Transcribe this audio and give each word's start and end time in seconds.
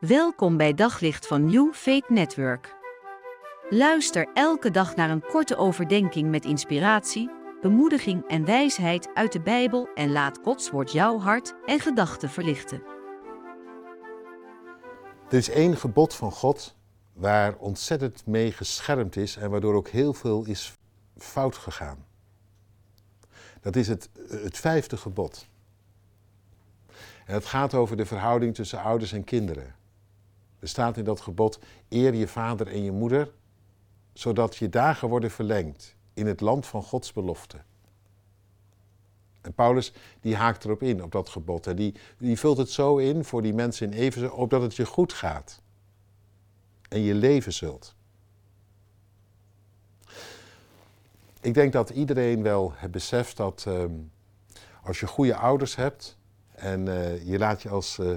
Welkom 0.00 0.56
bij 0.56 0.74
Daglicht 0.74 1.26
van 1.26 1.44
New 1.44 1.74
Faith 1.74 2.08
Network. 2.08 2.74
Luister 3.70 4.28
elke 4.34 4.70
dag 4.70 4.96
naar 4.96 5.10
een 5.10 5.22
korte 5.22 5.56
overdenking 5.56 6.30
met 6.30 6.44
inspiratie, 6.44 7.30
bemoediging 7.60 8.28
en 8.28 8.44
wijsheid 8.44 9.08
uit 9.14 9.32
de 9.32 9.40
Bijbel 9.40 9.88
en 9.94 10.12
laat 10.12 10.38
Gods 10.42 10.70
woord 10.70 10.92
jouw 10.92 11.18
hart 11.18 11.54
en 11.66 11.80
gedachten 11.80 12.30
verlichten. 12.30 12.82
Er 15.28 15.36
is 15.36 15.50
één 15.50 15.76
gebod 15.76 16.14
van 16.14 16.32
God 16.32 16.76
waar 17.12 17.56
ontzettend 17.56 18.26
mee 18.26 18.52
geschermd 18.52 19.16
is 19.16 19.36
en 19.36 19.50
waardoor 19.50 19.74
ook 19.74 19.88
heel 19.88 20.12
veel 20.14 20.44
is 20.44 20.72
fout 21.16 21.56
gegaan. 21.56 22.06
Dat 23.60 23.76
is 23.76 23.88
het, 23.88 24.10
het 24.28 24.58
vijfde 24.58 24.96
gebod. 24.96 25.48
En 27.26 27.34
het 27.34 27.46
gaat 27.46 27.74
over 27.74 27.96
de 27.96 28.06
verhouding 28.06 28.54
tussen 28.54 28.80
ouders 28.82 29.12
en 29.12 29.24
kinderen. 29.24 29.78
Er 30.60 30.68
staat 30.68 30.96
in 30.96 31.04
dat 31.04 31.20
gebod: 31.20 31.58
eer 31.88 32.14
je 32.14 32.28
vader 32.28 32.66
en 32.66 32.82
je 32.82 32.92
moeder, 32.92 33.32
zodat 34.12 34.56
je 34.56 34.68
dagen 34.68 35.08
worden 35.08 35.30
verlengd 35.30 35.94
in 36.14 36.26
het 36.26 36.40
land 36.40 36.66
van 36.66 36.82
Gods 36.82 37.12
belofte. 37.12 37.58
En 39.40 39.52
Paulus 39.54 39.92
die 40.20 40.36
haakt 40.36 40.64
erop 40.64 40.82
in, 40.82 41.02
op 41.02 41.12
dat 41.12 41.28
gebod. 41.28 41.66
En 41.66 41.76
die, 41.76 41.94
die 42.18 42.38
vult 42.38 42.58
het 42.58 42.70
zo 42.70 42.96
in 42.96 43.24
voor 43.24 43.42
die 43.42 43.54
mensen 43.54 43.92
in 43.92 43.98
Efeze, 43.98 44.32
opdat 44.32 44.62
het 44.62 44.76
je 44.76 44.86
goed 44.86 45.12
gaat. 45.12 45.62
En 46.88 47.00
je 47.00 47.14
leven 47.14 47.52
zult. 47.52 47.94
Ik 51.40 51.54
denk 51.54 51.72
dat 51.72 51.90
iedereen 51.90 52.42
wel 52.42 52.72
het 52.74 52.90
beseft 52.90 53.36
dat 53.36 53.64
ehm, 53.66 53.92
als 54.82 55.00
je 55.00 55.06
goede 55.06 55.36
ouders 55.36 55.76
hebt 55.76 56.18
en 56.54 56.86
uh, 56.86 57.26
je 57.26 57.38
laat 57.38 57.62
je 57.62 57.68
als 57.68 57.98
uh, 57.98 58.14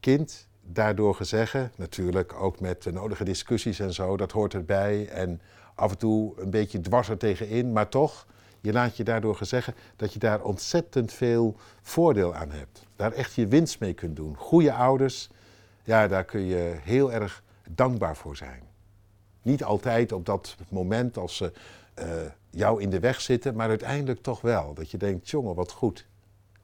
kind 0.00 0.48
daardoor 0.66 1.14
gezeggen, 1.14 1.72
natuurlijk 1.76 2.32
ook 2.32 2.60
met 2.60 2.82
de 2.82 2.92
nodige 2.92 3.24
discussies 3.24 3.78
en 3.78 3.92
zo, 3.92 4.16
dat 4.16 4.32
hoort 4.32 4.54
erbij. 4.54 5.08
En 5.08 5.40
af 5.74 5.90
en 5.90 5.98
toe 5.98 6.40
een 6.40 6.50
beetje 6.50 6.80
dwars 6.80 7.08
er 7.08 7.16
tegenin, 7.18 7.72
maar 7.72 7.88
toch, 7.88 8.26
je 8.60 8.72
laat 8.72 8.96
je 8.96 9.04
daardoor 9.04 9.36
gezeggen 9.36 9.74
dat 9.96 10.12
je 10.12 10.18
daar 10.18 10.42
ontzettend 10.42 11.12
veel 11.12 11.56
voordeel 11.82 12.34
aan 12.34 12.50
hebt. 12.50 12.86
Daar 12.96 13.12
echt 13.12 13.34
je 13.34 13.46
winst 13.46 13.80
mee 13.80 13.92
kunt 13.92 14.16
doen. 14.16 14.36
Goede 14.36 14.72
ouders, 14.72 15.30
ja, 15.84 16.08
daar 16.08 16.24
kun 16.24 16.44
je 16.44 16.76
heel 16.80 17.12
erg 17.12 17.42
dankbaar 17.70 18.16
voor 18.16 18.36
zijn. 18.36 18.62
Niet 19.42 19.64
altijd 19.64 20.12
op 20.12 20.26
dat 20.26 20.56
moment 20.68 21.16
als 21.16 21.36
ze 21.36 21.52
uh, 21.98 22.04
jou 22.50 22.82
in 22.82 22.90
de 22.90 23.00
weg 23.00 23.20
zitten, 23.20 23.54
maar 23.54 23.68
uiteindelijk 23.68 24.22
toch 24.22 24.40
wel. 24.40 24.74
Dat 24.74 24.90
je 24.90 24.98
denkt, 24.98 25.30
jongen, 25.30 25.54
wat 25.54 25.72
goed. 25.72 26.06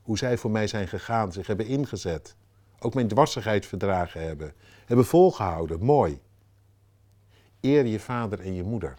Hoe 0.02 0.18
zij 0.18 0.36
voor 0.36 0.50
mij 0.50 0.66
zijn 0.66 0.88
gegaan, 0.88 1.32
zich 1.32 1.46
hebben 1.46 1.66
ingezet 1.66 2.36
ook 2.82 2.94
mijn 2.94 3.08
dwarsigheid 3.08 3.66
verdragen 3.66 4.22
hebben, 4.22 4.54
hebben 4.86 5.06
volgehouden. 5.06 5.84
Mooi. 5.84 6.20
Eer 7.60 7.86
je 7.86 8.00
vader 8.00 8.40
en 8.40 8.54
je 8.54 8.62
moeder. 8.62 8.98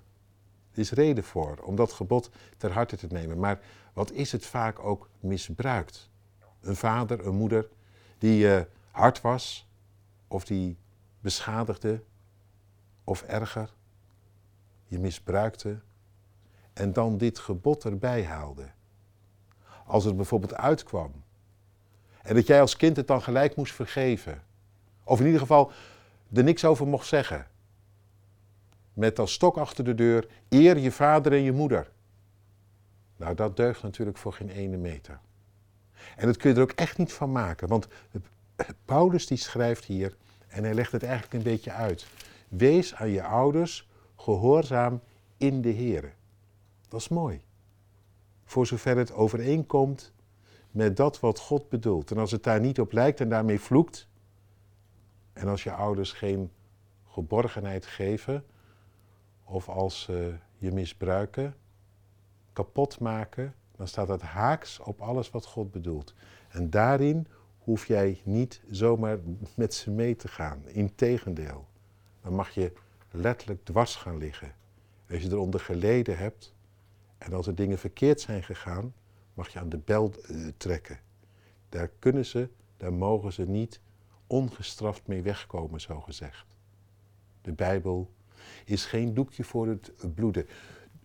Er 0.72 0.80
is 0.80 0.92
reden 0.92 1.24
voor 1.24 1.58
om 1.64 1.76
dat 1.76 1.94
gebod 1.94 2.30
ter 2.58 2.72
harte 2.72 2.98
te 2.98 3.08
nemen. 3.10 3.40
Maar 3.40 3.60
wat 3.94 4.12
is 4.12 4.32
het 4.32 4.46
vaak 4.46 4.80
ook 4.80 5.10
misbruikt? 5.20 6.10
Een 6.62 6.76
vader, 6.76 7.28
een 7.28 7.36
moeder 7.36 7.70
die 8.18 8.46
uh, 8.46 8.62
hard 8.92 9.22
was, 9.22 9.68
of 10.28 10.46
die 10.46 10.78
beschadigde, 11.20 12.04
of 13.04 13.22
erger, 13.22 13.74
je 14.86 15.00
misbruikte 15.00 15.82
en 16.74 16.94
dan 16.94 17.18
dit 17.18 17.40
gebod 17.40 17.86
erbij 17.86 18.26
haalde. 18.26 18.72
Als 19.86 20.04
het 20.04 20.16
bijvoorbeeld 20.16 20.54
uitkwam 20.54 21.23
en 22.24 22.36
dat 22.36 22.48
jij 22.48 22.62
als 22.62 22.76
kind 22.76 22.98
het 22.98 23.08
dan 23.08 23.22
gelijk 23.22 23.56
moest 23.56 23.74
vergeven. 23.74 24.44
Of 25.04 25.20
in 25.20 25.26
ieder 25.26 25.42
geval 25.42 25.72
er 26.34 26.44
niks 26.44 26.66
over 26.66 26.88
mocht 26.88 27.08
zeggen. 27.08 27.48
Met 28.94 29.20
als 29.20 29.34
stok 29.34 29.58
achter 29.58 29.84
de 29.84 29.96
deur, 29.96 30.28
eer 30.50 30.78
je 30.78 30.92
vader 30.92 31.32
en 31.32 31.42
je 31.42 31.52
moeder. 31.52 31.92
Nou, 33.18 33.36
dat 33.36 33.58
deugt 33.58 33.84
natuurlijk 33.84 34.18
voor 34.18 34.34
geen 34.34 34.50
ene 34.50 34.78
meter. 34.78 35.20
En 36.16 36.26
dat 36.26 36.38
kun 36.38 36.50
je 36.50 36.56
er 36.56 36.62
ook 36.62 36.72
echt 36.72 36.98
niet 36.98 37.14
van 37.14 37.32
maken. 37.32 37.68
Want 37.68 37.88
Paulus 38.86 39.28
die 39.28 39.38
schrijft 39.38 39.86
hier, 39.86 40.16
en 40.48 40.64
hij 40.64 40.74
legt 40.74 40.92
het 40.92 41.04
eigenlijk 41.04 41.34
een 41.34 41.52
beetje 41.52 41.72
uit. 41.72 42.08
Wees 42.48 42.96
aan 42.96 43.10
je 43.10 43.24
ouders 43.24 43.90
gehoorzaam 44.18 45.02
in 45.38 45.62
de 45.62 45.70
Heer. 45.70 46.14
Dat 46.88 47.00
is 47.00 47.08
mooi. 47.08 47.42
Voor 48.46 48.68
zover 48.68 48.98
het 48.98 49.14
overeenkomt 49.14 50.14
met 50.74 50.98
dat 50.98 51.20
wat 51.20 51.40
God 51.40 51.70
bedoelt. 51.70 52.12
En 52.12 52.18
als 52.18 52.32
het 52.32 52.44
daar 52.44 52.60
niet 52.60 52.80
op 52.80 52.92
lijkt 52.92 53.20
en 53.20 53.30
daarmee 53.30 53.60
vloekt, 53.60 54.08
en 55.34 55.48
als 55.48 55.64
je 55.64 55.72
ouders 55.72 56.12
geen 56.12 56.52
geborgenheid 57.08 57.86
geven, 57.86 58.46
of 59.44 59.70
als 59.70 60.02
ze 60.02 60.34
je 60.58 60.72
misbruiken, 60.72 61.56
kapot 62.54 63.00
maken, 63.00 63.56
dan 63.76 63.88
staat 63.88 64.08
dat 64.08 64.22
haaks 64.22 64.80
op 64.80 65.02
alles 65.02 65.30
wat 65.30 65.46
God 65.46 65.72
bedoelt. 65.72 66.14
En 66.50 66.70
daarin 66.70 67.28
hoef 67.58 67.86
jij 67.86 68.22
niet 68.24 68.62
zomaar 68.70 69.20
met 69.56 69.74
ze 69.74 69.92
mee 69.92 70.16
te 70.16 70.28
gaan. 70.28 70.68
Integendeel, 70.68 71.68
dan 72.22 72.34
mag 72.34 72.50
je 72.50 72.74
letterlijk 73.12 73.66
dwars 73.66 73.96
gaan 73.96 74.18
liggen. 74.18 74.56
Als 75.10 75.22
je 75.22 75.30
eronder 75.30 75.60
geleden 75.60 76.18
hebt 76.18 76.56
en 77.18 77.34
als 77.34 77.48
er 77.48 77.56
dingen 77.56 77.78
verkeerd 77.78 78.22
zijn 78.22 78.44
gegaan, 78.44 78.94
mag 79.34 79.50
je 79.50 79.60
aan 79.60 79.70
de 79.70 79.78
bel 79.78 80.14
uh, 80.30 80.48
trekken. 80.58 81.00
Daar 81.70 81.88
kunnen 82.00 82.26
ze, 82.26 82.50
daar 82.78 82.94
mogen 82.94 83.34
ze 83.34 83.44
niet 83.44 83.82
ongestraft 84.28 85.08
mee 85.08 85.22
wegkomen, 85.22 85.82
zo 85.82 86.02
gezegd. 86.02 86.58
De 87.42 87.52
Bijbel 87.52 88.12
is 88.66 88.86
geen 88.86 89.14
doekje 89.14 89.44
voor 89.44 89.68
het 89.68 89.92
bloeden. 90.16 90.48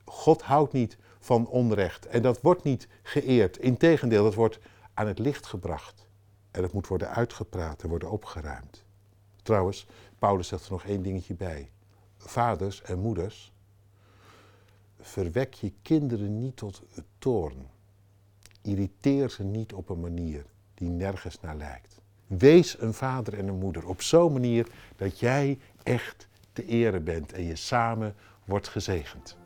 God 0.04 0.42
houdt 0.42 0.72
niet 0.72 0.98
van 1.18 1.46
onrecht 1.46 2.06
en 2.06 2.22
dat 2.22 2.40
wordt 2.40 2.62
niet 2.62 2.88
geëerd. 3.02 3.58
Integendeel, 3.58 4.22
dat 4.22 4.34
wordt 4.34 4.58
aan 4.94 5.06
het 5.06 5.18
licht 5.18 5.46
gebracht. 5.46 6.06
En 6.50 6.62
het 6.62 6.72
moet 6.72 6.86
worden 6.86 7.10
uitgepraat 7.10 7.82
en 7.82 7.88
worden 7.88 8.10
opgeruimd. 8.10 8.84
Trouwens, 9.42 9.86
Paulus 10.18 10.48
zegt 10.48 10.64
er 10.64 10.70
nog 10.70 10.84
één 10.84 11.02
dingetje 11.02 11.34
bij. 11.34 11.70
Vaders 12.16 12.82
en 12.82 12.98
moeders, 12.98 13.52
verwek 15.00 15.54
je 15.54 15.72
kinderen 15.82 16.38
niet 16.38 16.56
tot 16.56 16.82
toorn 17.18 17.66
irriteer 18.68 19.30
ze 19.30 19.42
niet 19.42 19.72
op 19.72 19.88
een 19.88 20.00
manier 20.00 20.44
die 20.74 20.88
nergens 20.88 21.40
naar 21.40 21.56
lijkt. 21.56 22.00
Wees 22.26 22.80
een 22.80 22.94
vader 22.94 23.38
en 23.38 23.48
een 23.48 23.58
moeder 23.58 23.86
op 23.86 24.02
zo'n 24.02 24.32
manier 24.32 24.66
dat 24.96 25.18
jij 25.18 25.58
echt 25.82 26.28
te 26.52 26.66
ere 26.66 27.00
bent 27.00 27.32
en 27.32 27.44
je 27.44 27.56
samen 27.56 28.14
wordt 28.44 28.68
gezegend. 28.68 29.36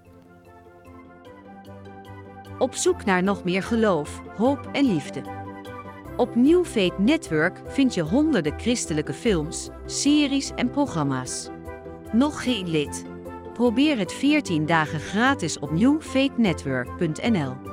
Op 2.58 2.74
zoek 2.74 3.04
naar 3.04 3.22
nog 3.22 3.44
meer 3.44 3.62
geloof, 3.62 4.22
hoop 4.36 4.68
en 4.72 4.84
liefde. 4.84 5.22
Op 6.16 6.34
New 6.34 6.64
Faith 6.64 6.98
Network 6.98 7.60
vind 7.66 7.94
je 7.94 8.02
honderden 8.02 8.60
christelijke 8.60 9.12
films, 9.12 9.68
series 9.86 10.50
en 10.54 10.70
programma's. 10.70 11.48
Nog 12.12 12.42
geen 12.42 12.68
lid? 12.68 13.04
Probeer 13.52 13.98
het 13.98 14.12
14 14.12 14.66
dagen 14.66 15.00
gratis 15.00 15.58
op 15.58 15.70
newfaithnetwork.nl. 15.70 17.71